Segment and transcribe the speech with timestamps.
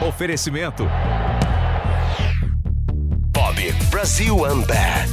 [0.00, 0.86] Oferecimento.
[3.32, 5.10] Bob Brasil Unbat.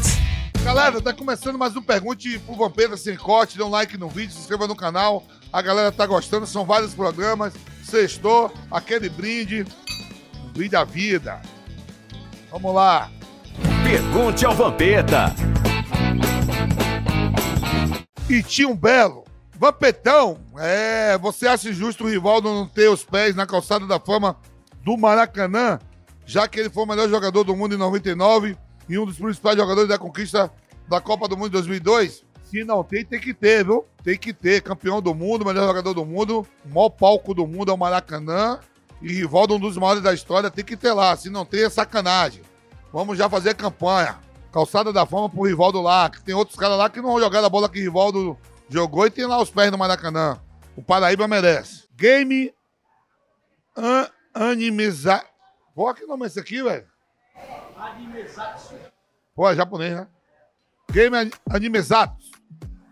[0.62, 3.58] Galera, tá começando mais um Pergunte pro Vampeta Sem Corte.
[3.58, 5.24] Dê um like no vídeo, se inscreva no canal.
[5.54, 7.54] A galera tá gostando, são vários programas.
[7.82, 9.66] Sextou, aquele brinde.
[10.54, 11.42] Brinde à vida.
[12.52, 13.10] Vamos lá.
[13.86, 15.34] Pergunte ao Vampeta.
[18.30, 19.24] E tinha um belo.
[19.58, 24.36] Vampetão, é, você acha justo o Rivaldo não ter os pés na calçada da fama
[24.84, 25.80] do Maracanã,
[26.26, 29.58] já que ele foi o melhor jogador do mundo em 99 e um dos principais
[29.58, 30.52] jogadores da conquista
[30.88, 32.24] da Copa do Mundo em 2002?
[32.44, 33.86] Se não tem, tem que ter, viu?
[34.04, 34.62] Tem que ter.
[34.62, 38.60] Campeão do mundo, melhor jogador do mundo, o maior palco do mundo é o Maracanã.
[39.02, 41.16] E Rivaldo, um dos maiores da história, tem que ter lá.
[41.18, 42.44] Se não tem, é sacanagem.
[42.92, 44.20] Vamos já fazer campanha.
[44.52, 46.10] Calçada da fama pro Rivaldo lá.
[46.10, 48.38] Que tem outros caras lá que não vão jogar a bola que Rivaldo
[48.70, 50.40] jogou e tem lá os pés no Maracanã.
[50.76, 51.88] O Paraíba merece.
[51.98, 52.54] Game
[53.76, 55.24] an Animeza.
[55.76, 56.86] Pô, que nome é esse aqui, velho?
[59.36, 60.08] Pô, é japonês, né?
[60.92, 62.32] Game An- Animezatos.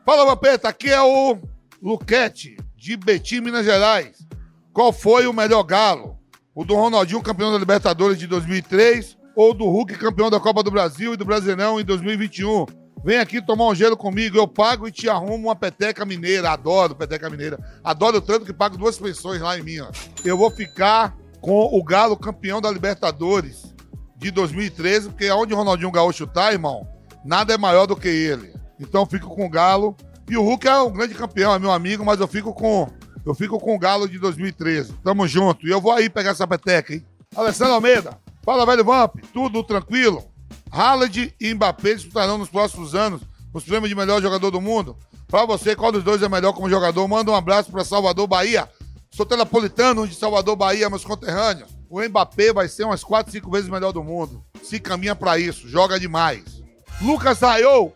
[0.05, 1.37] Fala, Vampeta, aqui é o
[1.81, 4.27] Luquete, de Betim, Minas Gerais.
[4.73, 6.17] Qual foi o melhor galo?
[6.55, 10.71] O do Ronaldinho, campeão da Libertadores de 2003, ou do Hulk, campeão da Copa do
[10.71, 12.65] Brasil e do Brasileirão em 2021?
[13.03, 16.51] Vem aqui tomar um gelo comigo, eu pago e te arrumo uma peteca mineira.
[16.51, 17.57] Adoro peteca mineira.
[17.83, 19.79] Adoro tanto que pago duas pensões lá em mim.
[19.79, 19.89] ó.
[20.25, 23.73] Eu vou ficar com o Galo campeão da Libertadores
[24.15, 26.87] de 2013, porque onde o Ronaldinho Gaúcho tá, irmão,
[27.25, 28.53] nada é maior do que ele.
[28.79, 29.95] Então eu fico com o Galo.
[30.29, 32.87] E o Hulk é um grande campeão, é meu amigo, mas eu fico com
[33.25, 34.93] eu fico com o Galo de 2013.
[35.03, 35.67] Tamo junto.
[35.67, 37.05] E eu vou aí pegar essa peteca, hein?
[37.35, 40.23] Alessandro Almeida, fala, velho Vamp, tudo tranquilo?
[40.71, 43.21] Haaland e Mbappé disputarão nos próximos anos
[43.53, 44.97] os prêmios de melhor jogador do mundo.
[45.27, 47.07] Pra você, qual dos dois é melhor como jogador?
[47.07, 48.69] Manda um abraço pra Salvador, Bahia.
[49.13, 51.69] Sou telepolitano de Salvador, Bahia, meus conterrâneos.
[51.89, 54.41] O Mbappé vai ser umas 4, 5 vezes melhor do mundo.
[54.63, 56.63] Se caminha pra isso, joga demais.
[57.01, 57.93] Lucas Raiou,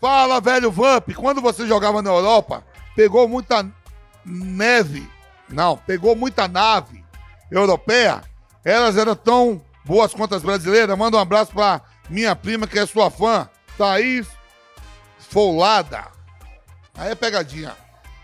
[0.00, 1.10] fala, velho Vamp.
[1.14, 2.64] Quando você jogava na Europa,
[2.96, 3.70] pegou muita
[4.24, 5.06] neve.
[5.50, 7.04] Não, pegou muita nave
[7.50, 8.22] europeia.
[8.64, 10.96] Elas eram tão boas quanto as brasileiras.
[10.96, 14.26] Manda um abraço pra minha prima, que é sua fã, Thaís
[15.18, 16.06] Folada.
[16.94, 17.76] Aí é pegadinha.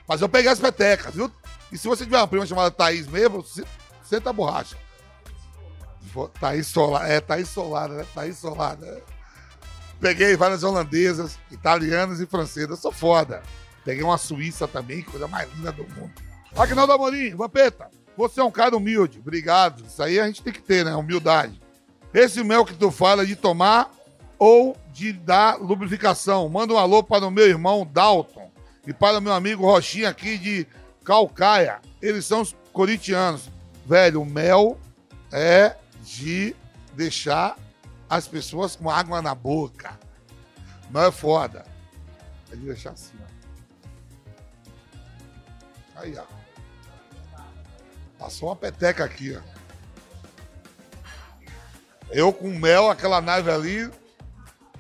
[0.09, 1.31] Mas eu peguei as petecas, viu?
[1.73, 3.65] E se você tiver uma prima chamada Thaís mesmo, se-
[4.03, 4.77] senta a borracha.
[6.41, 8.07] Thaís Solada, é Thaís Solada, né?
[8.15, 9.03] Thaís Solada.
[10.01, 12.79] Peguei várias holandesas, italianas e francesas.
[12.81, 13.43] Sou foda.
[13.85, 16.13] Peguei uma suíça também, coisa mais linda do mundo.
[16.57, 19.19] Agnaldo Amorim, Vampeta, você é um cara humilde.
[19.21, 19.85] Obrigado.
[19.87, 20.95] Isso aí a gente tem que ter, né?
[20.97, 21.61] Humildade.
[22.13, 23.91] Esse mel que tu fala de tomar
[24.39, 26.49] ou de dar lubrificação.
[26.49, 28.51] Manda um alô para o meu irmão Dalton
[28.87, 30.67] e para o meu amigo Rochinha aqui de
[31.11, 31.81] Calcaia.
[32.01, 33.51] Eles são os corintianos.
[33.85, 34.79] Velho, o mel
[35.33, 36.55] é de
[36.95, 37.59] deixar
[38.09, 39.99] as pessoas com água na boca.
[40.89, 41.67] Não é foda.
[42.53, 43.25] É de deixar assim, ó.
[46.01, 46.23] Aí, ó.
[48.17, 49.41] Passou uma peteca aqui, ó.
[52.13, 53.91] Eu com mel, aquela nave ali, eu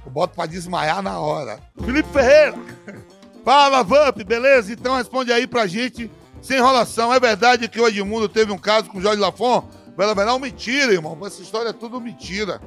[0.06, 1.58] boto pra desmaiar na hora.
[1.84, 2.54] Felipe Ferreira!
[3.44, 4.72] Fala, Vamp, beleza?
[4.72, 6.08] Então responde aí pra gente,
[6.42, 7.12] sem enrolação.
[7.12, 9.68] É verdade que o Edmundo teve um caso com o Jorge Lafon?
[9.96, 11.18] Bela Não, mentira, irmão.
[11.26, 12.60] Essa história é tudo mentira.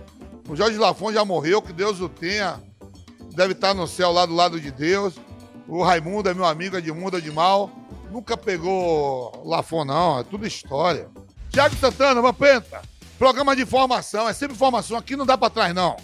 [0.48, 2.62] O Jorge Lafon já morreu, que Deus o tenha.
[3.34, 5.16] Deve estar no céu lá do lado de Deus.
[5.68, 7.72] O Raimundo é meu amigo, Edmundo é de mal.
[8.12, 10.20] Nunca pegou Lafon, não.
[10.20, 11.10] É tudo história.
[11.50, 12.82] Tiago Santana, Vampenta.
[13.18, 14.28] Programa de informação.
[14.28, 14.98] É sempre informação.
[14.98, 15.98] Aqui não dá pra trás, não.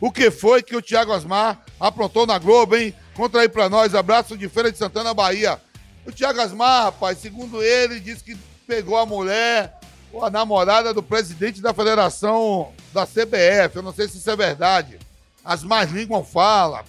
[0.00, 2.94] O que foi que o Thiago Asmar aprontou na Globo, hein?
[3.14, 3.94] Conta aí pra nós.
[3.94, 5.60] Abraço de Feira de Santana, Bahia.
[6.06, 9.78] O Thiago Asmar, rapaz, segundo ele, disse que pegou a mulher,
[10.12, 13.76] ou a namorada do presidente da federação da CBF.
[13.76, 14.98] Eu não sei se isso é verdade.
[15.44, 16.80] As más línguas falam.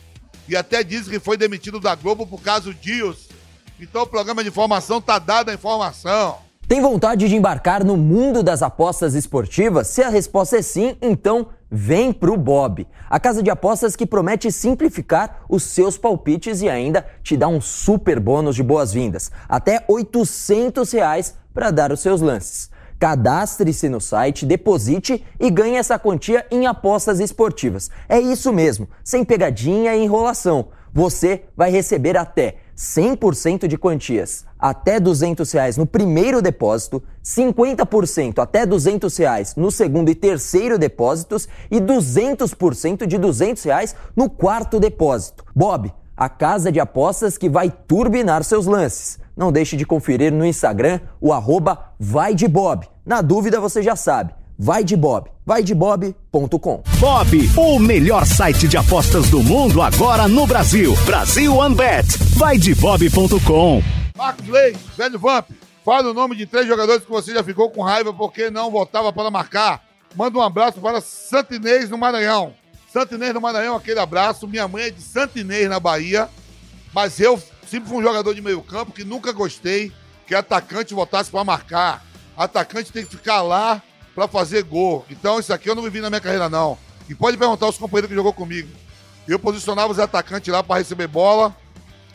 [0.48, 3.30] E até diz que foi demitido da Globo por causa disso.
[3.80, 6.38] Então o programa de informação tá dada a informação.
[6.68, 9.88] Tem vontade de embarcar no mundo das apostas esportivas?
[9.88, 12.86] Se a resposta é sim, então vem pro Bob.
[13.10, 17.62] A casa de apostas que promete simplificar os seus palpites e ainda te dá um
[17.62, 19.32] super bônus de boas-vindas.
[19.48, 22.70] Até 800 reais para dar os seus lances.
[23.00, 27.90] Cadastre-se no site, deposite e ganhe essa quantia em apostas esportivas.
[28.08, 30.68] É isso mesmo, sem pegadinha e enrolação.
[30.94, 38.66] Você vai receber até 100% de quantias até 200 reais no primeiro depósito, 50% até
[38.66, 45.46] 200 reais no segundo e terceiro depósitos e 200% de 200 reais no quarto depósito.
[45.56, 49.20] Bob, a casa de apostas que vai turbinar seus lances.
[49.38, 52.88] não deixe de conferir no Instagram o arroba vai de Bob.
[53.06, 56.84] Na dúvida você já sabe, vai de Bob, vaidebob.com.
[57.00, 60.96] Bob, o melhor site de apostas do mundo agora no Brasil.
[61.04, 62.06] Brasil OneBet.
[62.38, 63.82] Vai de Bob.com.
[64.16, 65.50] Marcos Leite, velho Vamp,
[65.84, 69.12] fala o nome de três jogadores que você já ficou com raiva porque não voltava
[69.12, 69.84] para marcar.
[70.16, 72.54] Manda um abraço para Santinês no Maranhão.
[72.94, 74.48] Santinês no Maranhão, aquele abraço.
[74.48, 76.30] Minha mãe é de Santinês na Bahia,
[76.94, 79.92] mas eu sempre fui um jogador de meio campo que nunca gostei
[80.28, 82.06] que atacante voltasse para marcar.
[82.38, 83.82] Atacante tem que ficar lá
[84.16, 85.06] para fazer gol.
[85.10, 86.78] Então isso aqui eu não vivi na minha carreira não.
[87.10, 88.70] E pode perguntar aos companheiros que jogou comigo.
[89.28, 91.56] Eu posicionava os atacantes lá para receber bola,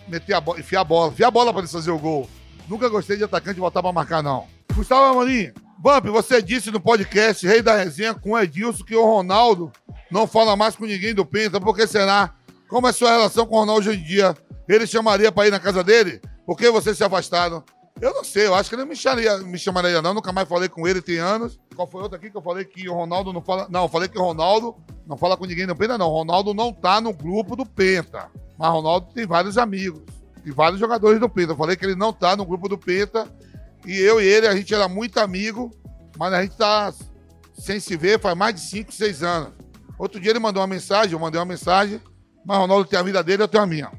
[0.09, 2.29] meter a bola, enfiar a bola, enfiar a bola para eles fazer o gol.
[2.69, 4.47] Nunca gostei de atacante voltar para marcar não.
[4.75, 9.05] Gustavo Amorim, Bump, você disse no podcast Rei da Resenha com o Edilson que o
[9.05, 9.71] Ronaldo
[10.11, 11.61] não fala mais com ninguém do Penta.
[11.61, 12.35] Por que será?
[12.69, 14.37] Como é sua relação com o Ronaldo hoje em dia?
[14.69, 16.21] Ele chamaria para ir na casa dele?
[16.45, 17.63] Por que vocês se afastaram?
[18.01, 20.13] Eu não sei, eu acho que ele não me chamaria, me chamaria não.
[20.13, 21.59] Nunca mais falei com ele, tem anos.
[21.75, 23.67] Qual foi outro aqui que eu falei que o Ronaldo não fala.
[23.71, 24.77] Não, eu falei que o Ronaldo
[25.07, 26.09] não fala com ninguém do Penta, não.
[26.09, 28.31] O Ronaldo não tá no grupo do Penta.
[28.59, 30.03] Mas o Ronaldo tem vários amigos.
[30.45, 31.53] E vários jogadores do Penta.
[31.53, 33.27] Eu falei que ele não tá no grupo do Penta.
[33.87, 35.71] E eu e ele, a gente era muito amigo,
[36.19, 36.93] mas a gente tá
[37.59, 39.53] sem se ver faz mais de 5, 6 anos.
[39.99, 42.01] Outro dia ele mandou uma mensagem, eu mandei uma mensagem,
[42.45, 43.91] mas o Ronaldo tem a vida dele, eu tenho a minha.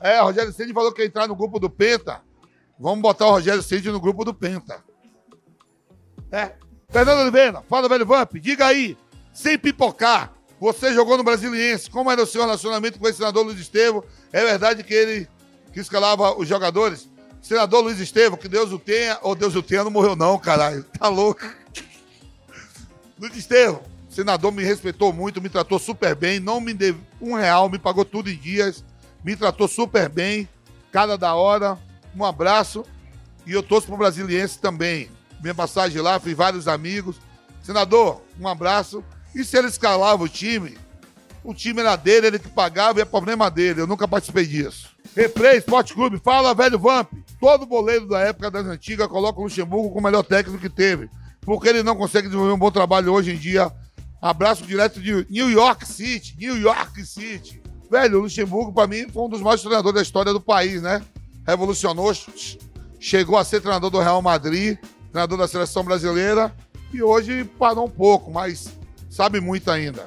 [0.00, 2.20] É, o Rogério Ceni falou que ia entrar no grupo do Penta.
[2.78, 4.82] Vamos botar o Rogério Ceni no grupo do Penta.
[6.30, 6.52] É.
[6.90, 8.96] Fernando Oliveira, fala, velho Vamp, diga aí,
[9.32, 13.60] sem pipocar, você jogou no Brasiliense, como era o seu relacionamento com esse senador Luiz
[13.60, 14.02] Estevam?
[14.32, 15.28] É verdade que ele
[15.72, 17.08] que escalava os jogadores?
[17.42, 20.82] Senador Luiz Estevam, que Deus o tenha, ou Deus o tenha, não morreu não, caralho,
[20.98, 21.42] tá louco?
[23.18, 27.68] Luiz Estevam, senador me respeitou muito, me tratou super bem, não me deu um real,
[27.68, 28.84] me pagou tudo em dias,
[29.24, 30.48] me tratou super bem,
[30.92, 31.78] cada da hora,
[32.14, 32.84] um abraço,
[33.46, 35.10] e eu torço pro Brasiliense também.
[35.40, 37.16] Minha passagem lá, fiz vários amigos.
[37.62, 39.02] Senador, um abraço.
[39.34, 40.76] E se ele escalava o time,
[41.44, 43.80] o time era dele, ele que pagava e é problema dele.
[43.80, 44.90] Eu nunca participei disso.
[45.14, 47.10] Replay, Esporte Clube, fala, velho Vamp.
[47.40, 51.08] Todo boleiro da época das antigas coloca o Luxemburgo como o melhor técnico que teve.
[51.40, 53.72] Porque ele não consegue desenvolver um bom trabalho hoje em dia.
[54.20, 57.62] Abraço direto de New York City, New York City.
[57.90, 61.02] Velho, o Luxemburgo, para mim, foi um dos maiores treinadores da história do país, né?
[61.46, 62.12] Revolucionou,
[63.00, 64.76] chegou a ser treinador do Real Madrid,
[65.10, 66.54] treinador da seleção brasileira,
[66.92, 68.68] e hoje parou um pouco, mas
[69.08, 70.06] sabe muito ainda.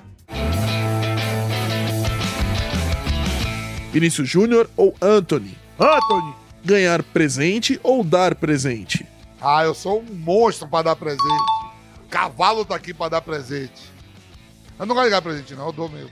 [3.91, 5.57] Vinícius Júnior ou Anthony?
[5.79, 6.35] Anthony!
[6.63, 9.05] Ganhar presente ou dar presente?
[9.41, 11.25] Ah, eu sou um monstro para dar presente.
[12.11, 13.91] Cavalo tá aqui para dar presente.
[14.77, 16.11] Eu não gosto de dar presente, não, eu dou mesmo.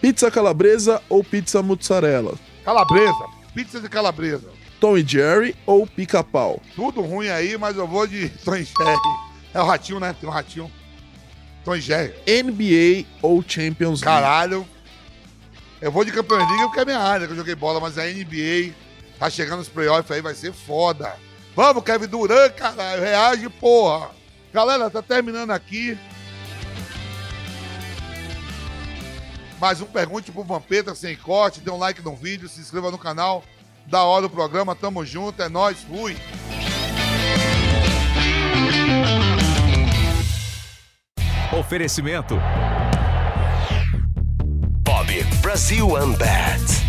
[0.00, 2.34] Pizza calabresa ou pizza mozzarella?
[2.64, 4.48] Calabresa, pizza de calabresa.
[4.80, 6.60] Tom e Jerry ou pica-pau?
[6.74, 9.00] Tudo ruim aí, mas eu vou de Tom e Jerry.
[9.54, 10.14] É o ratinho, né?
[10.18, 10.70] Tem um ratinho.
[11.64, 12.14] Tom e Jerry.
[12.26, 14.22] NBA ou Champions League?
[14.22, 14.66] Caralho.
[15.80, 18.04] Eu vou de Campeões League porque é minha área que eu joguei bola, mas a
[18.04, 18.72] NBA
[19.18, 21.14] tá chegando nos playoffs aí, vai ser foda.
[21.54, 23.02] Vamos, Kevin Durant, caralho.
[23.02, 24.10] Reage, porra.
[24.52, 25.98] Galera, tá terminando aqui.
[29.60, 31.60] Mais um Pergunte pro Vampeta sem corte.
[31.60, 33.42] Dê um like no vídeo, se inscreva no canal.
[33.86, 36.16] Da hora o programa, tamo junto, é nóis, fui.
[41.52, 42.38] Oferecimento.
[44.82, 46.85] Bob Brasil OneBet.